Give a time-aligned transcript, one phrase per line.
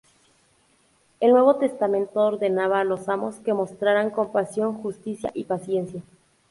[1.19, 6.01] El Nuevo Testamento ordenaba a los amos que mostraran compasión, justicia y paciencia.